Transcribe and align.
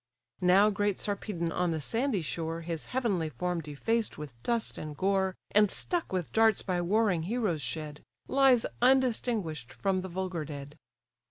Now 0.41 0.71
great 0.71 0.97
Sarpedon 0.97 1.51
on 1.51 1.69
the 1.69 1.79
sandy 1.79 2.23
shore, 2.23 2.61
His 2.61 2.87
heavenly 2.87 3.29
form 3.29 3.61
defaced 3.61 4.17
with 4.17 4.33
dust 4.41 4.79
and 4.79 4.97
gore, 4.97 5.35
And 5.51 5.69
stuck 5.69 6.11
with 6.11 6.31
darts 6.33 6.63
by 6.63 6.81
warring 6.81 7.21
heroes 7.29 7.61
shed, 7.61 8.01
Lies 8.27 8.65
undistinguish'd 8.81 9.71
from 9.71 10.01
the 10.01 10.09
vulgar 10.09 10.43
dead. 10.43 10.75